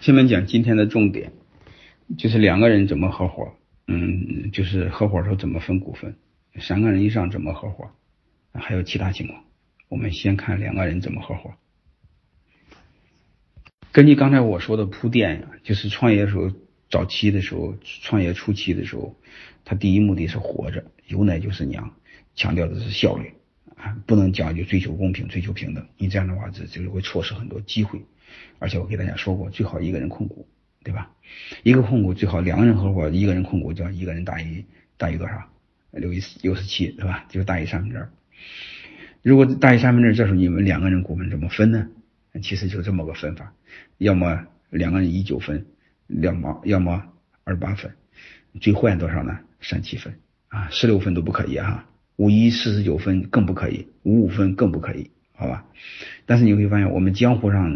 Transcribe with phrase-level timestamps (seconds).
[0.00, 1.30] 下面讲今天的重点，
[2.16, 3.52] 就是两个人怎么合伙，
[3.86, 6.16] 嗯，就是合伙时候怎么分股份，
[6.58, 7.90] 三个人以上怎么合伙，
[8.54, 9.44] 还有其他情况。
[9.88, 11.52] 我们先看两个人怎么合伙。
[13.92, 16.50] 根据刚才我说的铺垫呀，就是创业的时候，
[16.88, 19.14] 早期的时候，创业初期的时候，
[19.66, 21.94] 他第一目的是活着，有奶就是娘，
[22.34, 23.34] 强调的是效率
[23.76, 28.00] 啊，不能讲究追求公平、追求平等，你这样的话，这就会错失很多机会。
[28.58, 30.46] 而且我给大家说过，最好一个人控股，
[30.82, 31.10] 对吧？
[31.62, 34.64] 一个控股最好两个人合伙，一个人控股叫一个人大于
[34.96, 35.42] 大于多少？
[35.92, 37.24] 六一六十七，对吧？
[37.28, 38.10] 就大于三分之二。
[39.22, 41.88] 如果大于三分之二，这时候你们两个人股份怎么分呢？
[42.42, 43.52] 其实就这么个分法，
[43.98, 45.66] 要么两个人一九分，
[46.06, 47.02] 两毛，要么
[47.42, 47.92] 二八分，
[48.60, 49.38] 最坏多少呢？
[49.60, 50.14] 三七分
[50.48, 51.84] 啊，十六分都不可以哈，
[52.16, 55.10] 五一四十九分更不可以，五五分更不可以。
[55.40, 55.64] 好吧，
[56.26, 57.74] 但是你会发现，我们江湖上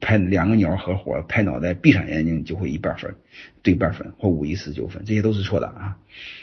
[0.00, 3.14] 拍两个鸟合伙拍脑袋，闭上眼睛就会一半分，
[3.60, 5.98] 对半分或五一四九分，这些都是错的啊！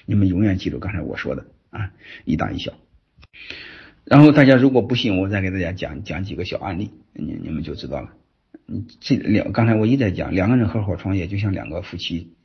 [0.06, 1.92] 你们永远记住刚才我说的啊，
[2.24, 2.74] 一大一小。
[4.06, 8.14] 然后大家如果不信，我再给大家讲讲几个小案例，你你们就知道了。
[8.68, 12.36] 你这两刚才我一再讲，两个人合伙创业就像两个夫妻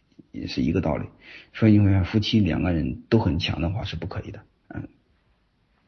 [0.46, 1.04] 是一个道理。
[1.52, 4.40] 所以你会发现夫妻两个人都很强的话是不可以的，
[4.74, 4.88] 嗯，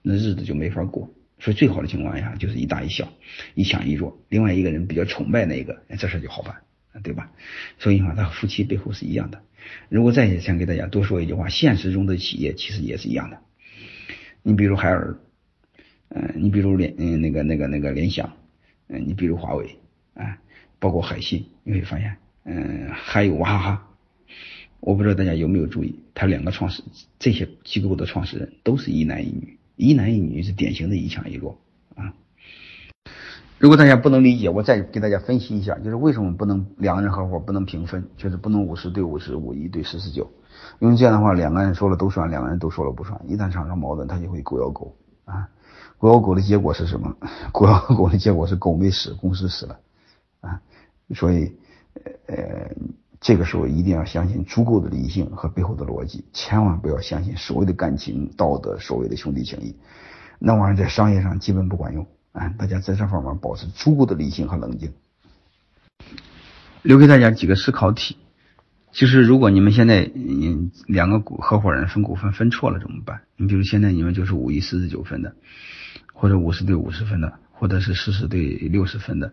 [0.02, 1.10] 那日子就没法过。
[1.38, 3.12] 所以最好的情况下就是一大一小，
[3.54, 4.18] 一强一弱。
[4.28, 6.56] 另外一个人比较崇拜那个，这事就好办，
[7.02, 7.30] 对吧？
[7.78, 9.42] 所以话，他夫妻背后是一样的。
[9.88, 13.38] 如果再想给大家多说一句话，现实中的企业其实也是一样的。
[14.42, 15.18] 你比如海尔，
[16.08, 18.32] 嗯，你比如联，嗯，那个那个那个联想，
[18.88, 19.78] 嗯，你比如华为，
[20.14, 20.38] 啊，
[20.78, 23.90] 包括海信，你会发现，嗯，还有娃哈哈。
[24.80, 26.82] 我不知道大家有没有注意，他两个创始
[27.18, 29.58] 这些机构的创始人都是一男一女。
[29.76, 31.58] 一男一女是典型的一强一弱
[31.94, 32.12] 啊！
[33.58, 40.30] 如果大家不能理解，我再给大家分析一下，就是为什么不能两个人合伙不能平分，就是不能五十对五十，五一对四十九，
[40.78, 45.48] 因为这样的话两个人说了都算，两个人都说了不算，一旦产生矛盾，他就会狗咬狗啊！
[45.98, 47.14] 狗咬狗的结果是什么？
[47.52, 49.78] 狗咬狗的结果是狗没死，公司死了
[50.40, 50.60] 啊！
[51.14, 51.54] 所以，
[52.26, 52.70] 呃。
[53.26, 59.74] 这个时候一定要相信足够的理性和背后的逻辑，千万不要相信所谓的感情、道德、所谓的兄弟情谊，
[60.38, 62.54] 那玩意儿在商业上基本不管用啊！
[62.56, 64.92] 大家在这方面保持足够的理性和冷静。
[66.82, 68.16] 留给大家几个思考题，
[68.92, 73.22] 就是如果你们现在嗯两个股合伙人分股份分错了怎么办？
[73.36, 75.34] 你比如现在你们就是五一四十九分的，
[76.14, 79.32] 或者五十对五十分的，或者是四十对六十分的。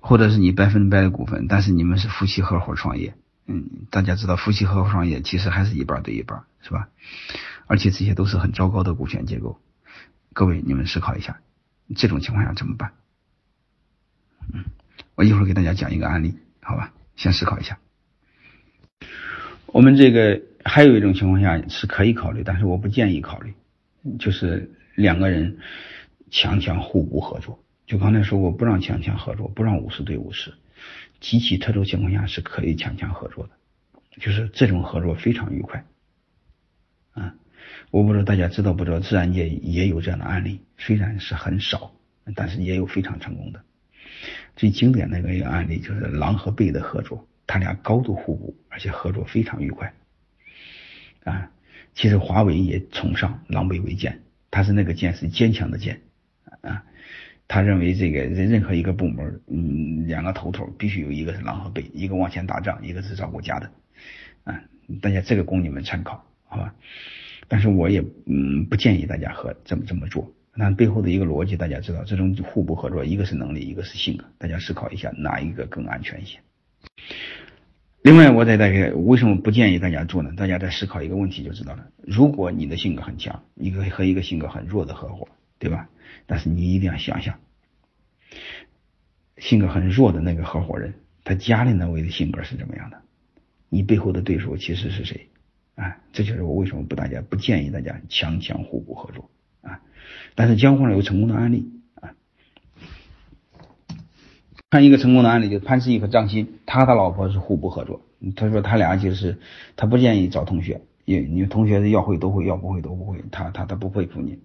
[0.00, 3.14] 或者是你百分之百的股份，但是你们是夫妻合伙创业，
[3.46, 6.88] 嗯，大家知道夫妻合伙创业其实还是一半对一半，是吧？
[7.66, 9.60] 而且这些都是很糟糕的股权结构。
[10.32, 11.40] 各位，你们思考一下，
[11.96, 12.92] 这种情况下怎么办？
[14.52, 14.64] 嗯，
[15.14, 16.92] 我一会儿给大家讲一个案例，好吧？
[17.16, 17.78] 先思考一下。
[19.66, 23.54] 我们这个还有一种情况下是可以考虑，但是我不建议考虑，
[24.18, 25.58] 就是两个人
[26.30, 27.62] 强强互补合作。
[27.86, 30.52] 就刚才说过，不让强强合作，不让五十对五十，
[31.20, 33.52] 极其特殊情况下是可以强强合作的，
[34.20, 35.84] 就是这种合作非常愉快。
[37.12, 37.34] 啊，
[37.90, 41.92] 我不知道大家知道不知道，自然界也有这样的案例，虽然是很少，
[42.34, 43.62] 但是也有非常成功的。
[44.56, 49.94] 最经典的一个案例就是狼和狈的合作，他俩高度互补，而且合作非常愉快。
[51.22, 51.50] 啊，
[51.94, 56.00] 其实华为也崇尚狼狈为奸，他是那个奸是坚强的坚
[56.62, 56.84] 啊。
[57.48, 63.70] 他认为这个任任何一个部门，嗯，两个头头必须有一个是狼和狈，一个往前打仗，一个是照顾家的，
[64.44, 64.60] 啊，
[65.00, 66.74] 大家这个供你们参考，好吧？
[67.48, 70.32] 但是我也嗯不建议大家和这么这么做。
[70.58, 76.38] 那背后的一个逻辑，大家知道，这种互补合作，一个是能力，一个是性格，大家思考一下哪一个更安全一些？
[78.02, 80.32] 另外，我再大家为什么不建议大家做呢？
[80.36, 81.86] 大家再思考一个问题就知道了。
[82.06, 85.88] 如果你的性格很强，一个和一个性格很弱的合伙，对吧？
[86.24, 87.38] 但是你一定要想想，
[89.38, 90.94] 性格很弱的那个合伙人，
[91.24, 93.02] 他家里那位的性格是怎么样的？
[93.68, 95.28] 你背后的对手其实是谁？
[95.74, 99.28] 啊，这就是我为什么不大家不建议大家强强互补合作
[99.60, 99.82] 啊。
[100.34, 102.14] 但是江湖上有成功的案例啊，
[104.70, 108.00] 看一个成功的案例，就是潘石屹和张欣，他的老婆是互补合作。
[108.34, 109.38] 他说他俩就是
[109.76, 114.38] 他不建议找同学，因你同学要会都会，要不会都不会，他他他不佩服你。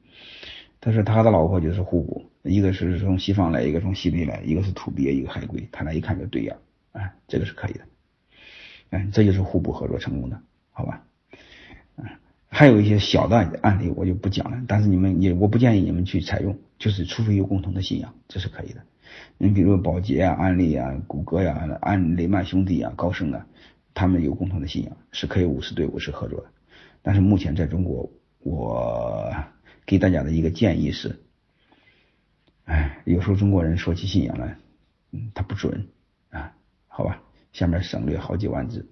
[0.82, 6.58] 他说他的老婆就是互补，一个是从西方来，一个从西北来，一个是土鳖，一个海龟，他俩一看就对眼，
[6.94, 7.82] 哎，这个是可以的，
[8.90, 10.42] 哎，这就是互补合作成功的，
[10.72, 11.04] 好吧？
[11.98, 12.06] 嗯，
[12.48, 18.82] 还有一些小的案例我就不讲了，但是你们也我不建议你们去采用，就是除非有共同的信仰，这是可以的。
[19.38, 23.46] 你比如宝洁啊、安利啊、谷歌呀、安雷曼兄弟啊、高盛啊，
[23.94, 26.48] 他们有共同的信仰，是可以五十对五十合作的。
[27.04, 29.32] 但是目前在中国，我
[29.92, 31.20] 给大家的一个建议是，
[32.64, 34.56] 哎，有时候中国人说起信仰来，
[35.12, 35.86] 嗯，他不准
[36.30, 36.56] 啊，
[36.88, 37.22] 好吧，
[37.52, 38.88] 下面省略好几万字。